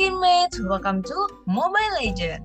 [0.00, 1.12] teammates, welcome to
[1.44, 2.40] Mobile Legend.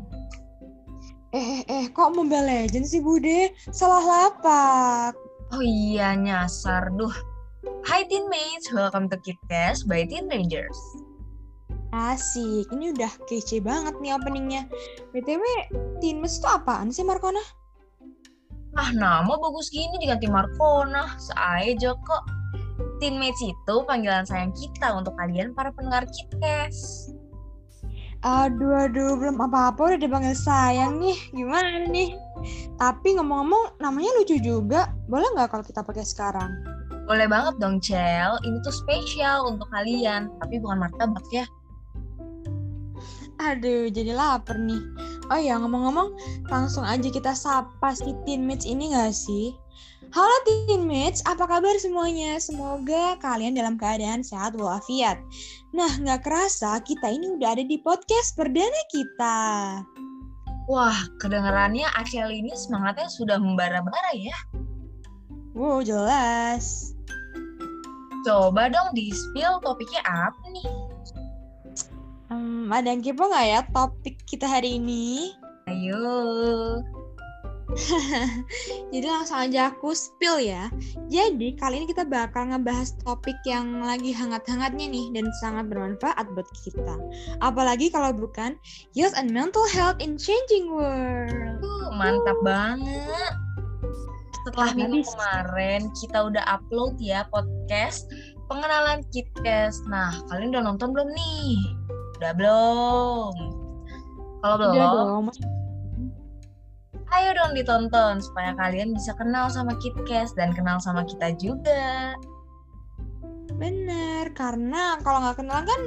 [1.31, 3.55] Eh, eh, eh, kok Mobile Legend sih Bude?
[3.71, 5.15] Salah lapak.
[5.56, 6.92] Oh iya, nyasar.
[6.99, 7.15] Duh.
[7.88, 10.76] Hai teammates, welcome to KidCast by Teen Rangers.
[11.96, 14.67] Asik, ini udah kece banget nih openingnya.
[15.15, 15.40] BTW,
[16.03, 17.40] Teammates itu apaan sih Markona?
[18.76, 21.16] Ah, nama bagus gini diganti Markona.
[21.16, 22.23] Seaja kok.
[22.99, 27.16] Teammates itu panggilan sayang kita untuk kalian para pendengar KidCast.
[28.25, 31.13] Aduh, aduh, belum apa-apa udah dipanggil sayang nih.
[31.29, 32.17] Gimana nih?
[32.81, 34.89] Tapi ngomong-ngomong, namanya lucu juga.
[35.05, 36.49] Boleh nggak kalau kita pakai sekarang?
[37.05, 38.33] Boleh banget dong, Cel.
[38.41, 40.33] Ini tuh spesial untuk kalian.
[40.41, 41.45] Tapi bukan martabak ya.
[43.45, 44.81] Aduh, jadi lapar nih.
[45.30, 46.17] Oh ya, ngomong-ngomong,
[46.49, 49.53] langsung aja kita sapa si teammates ini gak sih?
[50.14, 52.38] Halo teammates, apa kabar semuanya?
[52.38, 55.17] Semoga kalian dalam keadaan sehat walafiat.
[55.73, 59.38] Nah, nggak kerasa kita ini udah ada di podcast perdana kita.
[60.70, 64.38] Wah, kedengarannya Acel ini semangatnya sudah membara-bara ya.
[65.58, 66.94] Wow, jelas.
[68.28, 70.67] Coba dong di-spill topiknya apa nih?
[72.30, 75.34] Hmm, ada yang kepo nggak ya topik kita hari ini?
[75.66, 76.06] Ayo.
[78.94, 80.69] Jadi langsung aja aku spill ya.
[81.09, 86.47] Jadi kali ini kita bakal ngebahas topik yang lagi hangat-hangatnya nih dan sangat bermanfaat buat
[86.61, 86.95] kita.
[87.41, 88.55] Apalagi kalau bukan
[88.94, 91.59] youth and mental health in changing world.
[91.61, 93.33] Uh, mantap banget.
[94.45, 95.09] Setelah Karena minggu bisa.
[95.17, 98.05] kemarin kita udah upload ya podcast
[98.45, 99.81] pengenalan KitKes.
[99.89, 101.57] Nah, kalian udah nonton belum nih?
[102.22, 103.33] Udah belum?
[104.45, 105.25] Kalau belum, Udah dong.
[107.16, 112.16] Ayo dong ditonton supaya kalian bisa kenal sama KitKes dan kenal sama kita juga.
[113.55, 115.81] Bener, karena kalau nggak kenalan kan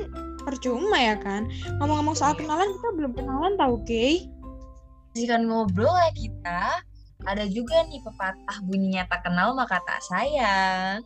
[0.49, 1.45] percuma ya kan.
[1.77, 4.25] Ngomong-ngomong soal kenalan, kita belum kenalan tau, Kay?
[5.13, 6.63] Jika ngobrol ya kita,
[7.29, 11.05] ada juga nih pepatah bunyinya tak kenal maka tak sayang.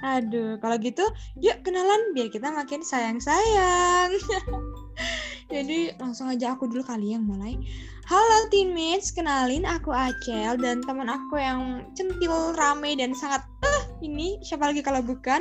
[0.00, 1.04] Aduh, kalau gitu
[1.36, 4.16] yuk kenalan biar kita makin sayang-sayang.
[5.52, 7.58] Jadi langsung aja aku dulu kali yang mulai.
[8.10, 14.34] Halo teammates, kenalin aku Acel dan teman aku yang centil, rame dan sangat eh ini
[14.42, 15.38] siapa lagi kalau bukan?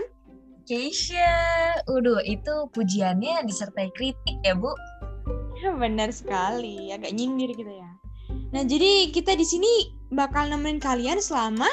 [0.69, 1.33] Keisha,
[1.89, 4.69] udah itu pujiannya disertai kritik ya bu.
[5.81, 7.89] Benar sekali, agak nyindir gitu ya.
[8.53, 11.65] Nah, jadi kita di sini bakal nemenin kalian selama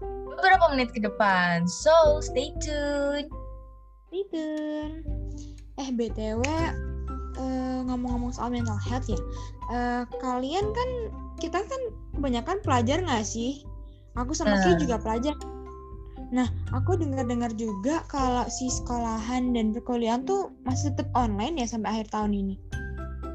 [0.00, 3.28] Beberapa menit ke depan, so stay tune.
[4.08, 5.04] Stay tune.
[5.76, 6.40] Eh, BTW,
[7.38, 9.20] eh, ngomong-ngomong soal mental health ya,
[9.70, 10.90] eh, kalian kan,
[11.38, 11.82] kita kan
[12.16, 13.62] kebanyakan pelajar nggak sih?
[14.18, 14.78] Aku sama Ki Eh.
[14.82, 15.36] juga pelajar.
[16.30, 21.90] Nah, aku dengar-dengar juga kalau si sekolahan dan perkuliahan tuh masih tetap online ya sampai
[21.98, 22.54] akhir tahun ini.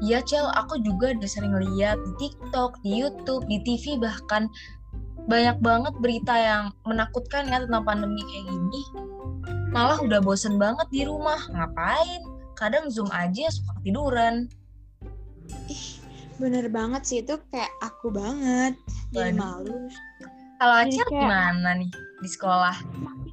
[0.04, 4.48] Iya Cel, aku juga udah sering lihat di TikTok, di YouTube, di TV bahkan
[5.24, 8.82] banyak banget berita yang menakutkan ya tentang pandemi kayak gini.
[9.72, 12.35] Malah udah bosen banget di rumah, ngapain?
[12.56, 14.48] Kadang zoom aja suka ketiduran.
[15.68, 15.86] Ih,
[16.40, 18.74] bener banget sih itu kayak aku banget.
[19.12, 19.86] Jadi malu.
[20.56, 21.90] Kalau Acel kayak- gimana nih
[22.24, 22.76] di sekolah?
[22.96, 23.32] makin,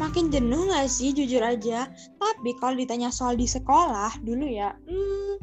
[0.00, 1.86] makin jenuh gak sih jujur aja
[2.18, 5.38] tapi kalau ditanya soal di sekolah dulu ya hmm,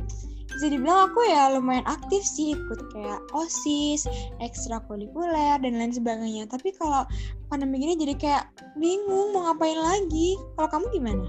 [0.49, 4.03] bisa dibilang aku ya lumayan aktif sih ikut kayak osis
[4.43, 7.07] ekstrakurikuler dan lain sebagainya tapi kalau
[7.47, 8.43] pandemi gini jadi kayak
[8.75, 11.25] bingung mau ngapain lagi kalau kamu gimana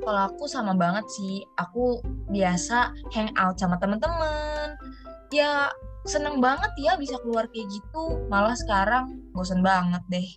[0.00, 2.00] Kalau aku sama banget sih, aku
[2.32, 4.76] biasa hangout sama temen-temen.
[5.30, 5.68] Ya
[6.08, 8.24] seneng banget ya bisa keluar kayak gitu.
[8.32, 10.28] Malah sekarang bosen banget deh.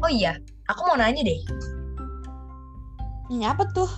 [0.00, 0.38] Oh iya,
[0.70, 1.40] aku mau nanya deh.
[3.26, 3.90] ini apa tuh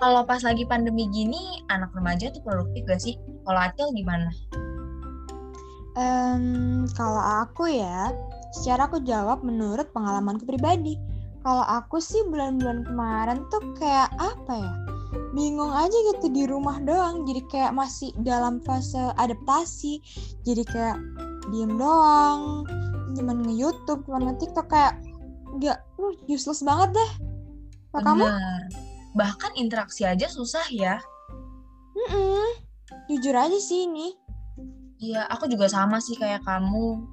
[0.00, 3.14] Kalau pas lagi pandemi gini, anak remaja tuh produktif gak sih?
[3.46, 4.28] Kalau Acel gimana?
[5.94, 8.10] Em, kalau aku ya,
[8.58, 10.98] secara aku jawab menurut pengalamanku pribadi.
[11.44, 14.72] Kalau aku sih bulan-bulan kemarin tuh kayak apa ya?
[15.36, 17.28] Bingung aja gitu di rumah doang.
[17.28, 20.00] Jadi kayak masih dalam fase adaptasi.
[20.48, 20.96] Jadi kayak
[21.52, 22.64] diem doang.
[23.12, 24.96] Cuman nge-youtube, cuman nge-tiktok kayak
[25.60, 27.10] nggak, uh, useless banget deh.
[27.92, 28.24] Kalau kamu?
[29.14, 30.96] Bahkan interaksi aja susah ya.
[31.94, 32.58] Mm-mm.
[33.12, 34.16] Jujur aja sih ini.
[34.98, 37.04] Iya, aku juga sama sih kayak kamu.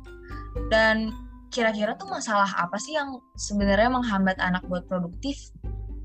[0.71, 1.11] Dan
[1.51, 5.35] kira-kira tuh masalah apa sih yang sebenarnya menghambat anak buat produktif?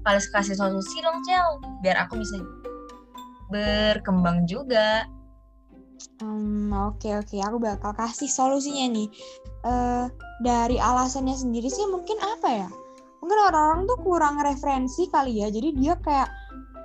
[0.02, 2.38] Kalian kasih solusi dong, Cel, biar aku bisa
[3.50, 5.06] berkembang juga.
[6.20, 9.08] Hmm, oke oke, aku bakal kasih solusinya nih.
[9.66, 10.06] Eh
[10.43, 12.69] dari alasannya sendiri sih mungkin apa ya?
[13.22, 15.49] Mungkin orang-orang tuh kurang referensi kali ya.
[15.50, 16.31] Jadi dia kayak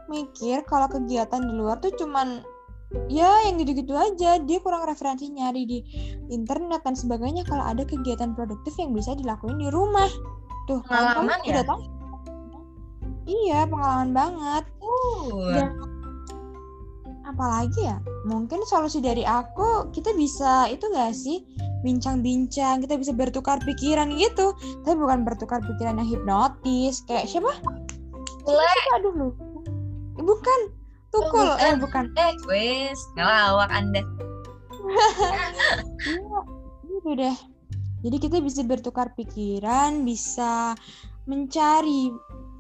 [0.10, 2.44] mikir kalau kegiatan di luar tuh cuman
[3.08, 4.40] ya yang gitu-gitu aja.
[4.42, 5.80] Dia kurang referensi nyari di
[6.32, 7.48] internet dan sebagainya.
[7.48, 10.10] Kalau ada kegiatan produktif yang bisa dilakuin di rumah.
[10.70, 11.52] Tuh kan kamu Pengalaman ya?
[11.52, 11.80] udah tahu?
[13.22, 14.64] Iya pengalaman banget.
[14.82, 15.68] Uh, dan
[17.28, 17.98] apalagi ya?
[18.28, 21.46] Mungkin solusi dari aku kita bisa itu gak sih?
[21.82, 24.54] Bincang-bincang kita bisa bertukar pikiran gitu.
[24.86, 27.02] Tapi bukan bertukar pikiran yang hipnotis.
[27.10, 27.52] Kayak siapa.
[27.56, 27.82] Siapa?
[28.98, 29.30] aduh lu
[30.18, 30.60] bukan
[31.12, 32.06] tukul Oh, eh bukan.
[32.16, 34.02] eh, wes, ngelawak Anda.
[36.02, 36.40] Iya,
[36.90, 37.38] gitu deh.
[38.02, 40.74] Jadi kita bisa bertukar pikiran, bisa
[41.30, 42.10] mencari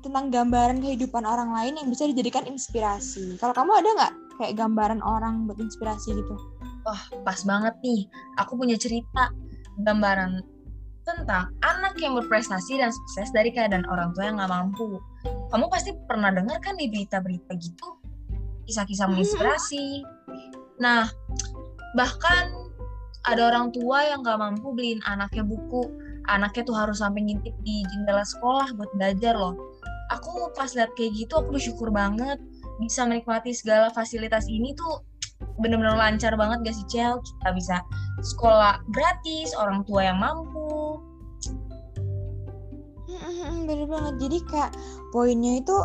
[0.06, 3.38] tentang gambaran kehidupan orang lain yang bisa dijadikan inspirasi.
[3.42, 6.36] Kalau kamu ada nggak kayak gambaran orang buat inspirasi gitu?
[6.86, 8.06] Wah, pas banget nih.
[8.42, 9.34] Aku punya cerita
[9.82, 10.42] gambaran
[11.02, 15.02] tentang anak yang berprestasi dan sukses dari keadaan orang tua yang nggak mampu.
[15.50, 17.98] Kamu pasti pernah dengar kan di berita-berita gitu,
[18.68, 20.06] kisah-kisah menginspirasi.
[20.82, 21.10] Nah,
[21.94, 22.50] bahkan
[23.30, 25.86] ada orang tua yang nggak mampu beliin anaknya buku.
[26.30, 29.58] Anaknya tuh harus sampai ngintip di jendela sekolah buat belajar loh.
[30.14, 32.38] Aku pas lihat kayak gitu, aku bersyukur banget
[32.82, 35.06] bisa menikmati segala fasilitas ini tuh
[35.62, 37.22] bener-bener lancar banget gak sih Cel?
[37.22, 37.78] Kita bisa
[38.22, 40.98] sekolah gratis, orang tua yang mampu.
[43.66, 44.14] Bener banget.
[44.18, 44.72] Jadi kayak
[45.14, 45.78] poinnya itu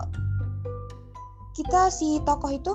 [1.56, 2.73] kita si tokoh itu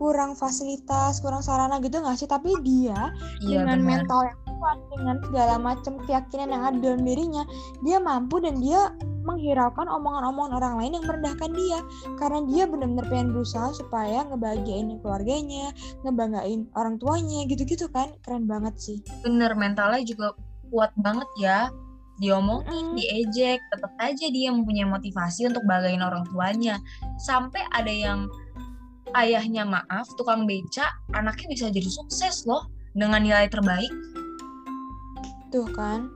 [0.00, 2.26] kurang fasilitas, kurang sarana gitu nggak sih?
[2.26, 3.12] Tapi dia
[3.44, 3.90] Iya dengan benar.
[4.02, 7.42] mental yang kuat, dengan segala macam keyakinan yang ada dalam dirinya,
[7.86, 8.90] dia mampu dan dia
[9.22, 11.78] menghiraukan omongan-omongan orang lain yang merendahkan dia
[12.18, 15.70] karena dia benar-benar pengen berusaha supaya ngebahagiain keluarganya,
[16.02, 18.98] ngebanggain orang tuanya gitu-gitu kan keren banget sih.
[19.22, 20.34] Bener mentalnya juga
[20.74, 21.70] kuat banget ya.
[22.20, 22.96] Diomongin, Mm.
[22.98, 26.76] diejek, tetap aja dia mempunyai motivasi untuk banggain orang tuanya.
[27.24, 28.28] Sampai ada yang
[29.16, 33.92] ayahnya maaf, tukang beca, anaknya bisa jadi sukses loh dengan nilai terbaik.
[35.52, 36.12] Tuh kan.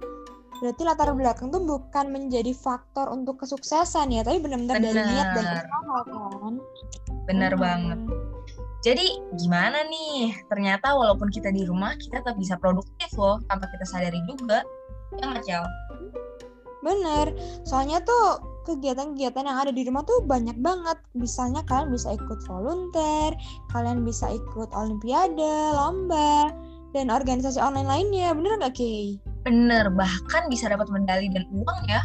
[0.56, 5.44] Berarti latar belakang tuh bukan menjadi faktor untuk kesuksesan ya, tapi benar-benar dari niat dan
[5.60, 6.00] usaha
[6.40, 6.54] kan.
[7.28, 7.60] Bener Hmm.
[7.60, 7.98] banget.
[8.80, 9.06] Jadi
[9.36, 10.32] gimana nih?
[10.48, 14.64] Ternyata walaupun kita di rumah, kita tetap bisa produktif loh, tanpa kita sadari juga.
[15.20, 15.64] Ya nggak, Cel?
[16.86, 17.34] Bener,
[17.66, 20.94] soalnya tuh kegiatan-kegiatan yang ada di rumah tuh banyak banget.
[21.18, 23.34] Misalnya kalian bisa ikut volunteer,
[23.74, 26.54] kalian bisa ikut olimpiade, lomba,
[26.94, 28.30] dan organisasi online lainnya.
[28.30, 29.18] Bener nggak, Kay?
[29.42, 32.02] Bener, bahkan bisa dapat medali dan uang ya.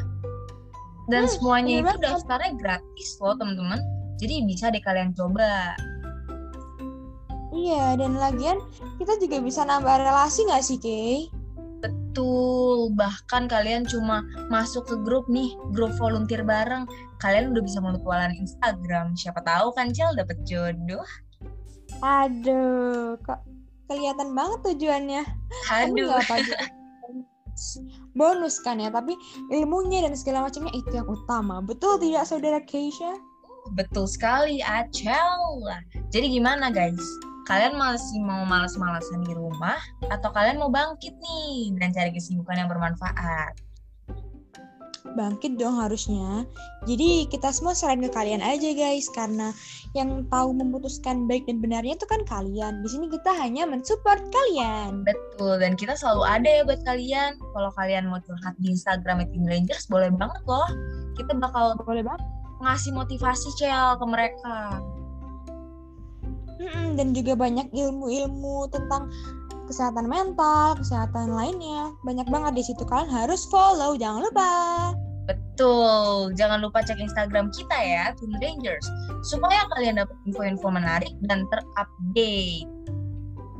[1.09, 2.01] Dan Hmm, semuanya itu banget.
[2.01, 3.81] daftarnya gratis loh teman-teman.
[4.17, 5.73] Jadi bisa deh kalian coba.
[7.51, 8.57] Iya, dan lagian
[8.95, 11.40] kita juga bisa nambah relasi nggak sih, Kay?
[12.11, 14.19] Betul, bahkan kalian cuma
[14.51, 16.83] masuk ke grup nih, grup volunteer bareng.
[17.23, 19.15] Kalian udah bisa mutualan Instagram.
[19.15, 21.07] Siapa tahu kan Cel dapet jodoh.
[22.03, 23.39] Aduh, kok
[23.87, 25.23] kelihatan banget tujuannya.
[25.71, 26.11] Tapi Aduh.
[26.11, 26.35] nggak apa.
[28.11, 29.15] Bonus kan ya, tapi
[29.47, 31.63] ilmunya dan segala macamnya itu yang utama.
[31.63, 33.15] Betul tidak, saudara Keisha?
[33.71, 35.63] Betul sekali, Acel.
[36.11, 37.30] Jadi gimana guys?
[37.49, 39.77] Kalian masih mau males-malesan di rumah
[40.13, 43.57] atau kalian mau bangkit nih dan cari kesibukan yang bermanfaat?
[45.13, 46.47] bangkit dong harusnya.
[46.87, 49.51] Jadi kita semua serahin ke kalian aja guys karena
[49.93, 52.81] yang tahu memutuskan baik dan benarnya itu kan kalian.
[52.81, 55.03] Di sini kita hanya mensupport kalian.
[55.03, 57.31] Betul, dan kita selalu ada ya buat kalian.
[57.37, 60.69] Kalau kalian mau curhat di Instagram Teen Rangers, boleh banget loh.
[61.19, 62.23] Kita bakal Boleh banget.
[62.61, 64.77] ngasih motivasi Cel ke mereka.
[66.61, 69.09] Mm-mm, dan juga banyak ilmu-ilmu tentang
[69.65, 71.89] kesehatan mental, kesehatan lainnya.
[72.05, 74.53] Banyak banget di situ kalian harus follow, jangan lupa.
[75.25, 78.85] Betul, jangan lupa cek Instagram kita ya, Teen Rangers,
[79.25, 82.69] supaya kalian dapat info-info menarik dan terupdate.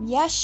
[0.06, 0.38] Yes.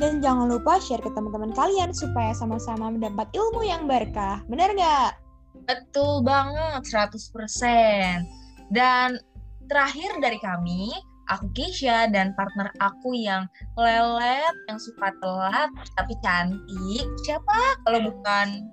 [0.00, 4.40] Dan jangan lupa share ke teman-teman kalian supaya sama-sama mendapat ilmu yang berkah.
[4.48, 5.20] Bener nggak?
[5.68, 8.26] Betul banget, 100%.
[8.72, 9.20] Dan
[9.68, 10.90] terakhir dari kami,
[11.34, 17.06] aku Keisha dan partner aku yang lelet, yang suka telat, tapi cantik.
[17.24, 17.58] Siapa
[17.88, 18.68] kalau bukan?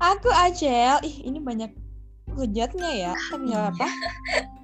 [0.00, 0.96] Aku Acel.
[1.04, 1.74] Ih, ini banyak
[2.32, 3.12] hujatnya ya.
[3.36, 3.88] Nggak apa.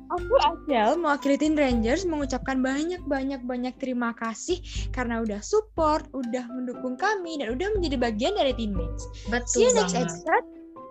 [0.06, 4.62] Aku Acel mewakili Teen Rangers mengucapkan banyak-banyak-banyak terima kasih
[4.94, 9.02] karena udah support, udah mendukung kami, dan udah menjadi bagian dari teammates.
[9.26, 10.06] Betul See you next banget.
[10.06, 10.46] episode.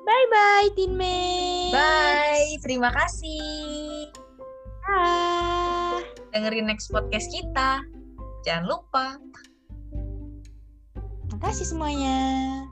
[0.05, 1.73] Bye-bye, teammates.
[1.73, 4.11] Bye, terima kasih.
[4.83, 5.44] Bye.
[6.35, 7.79] Dengerin next podcast kita.
[8.43, 9.15] Jangan lupa.
[11.31, 12.67] Makasih semuanya.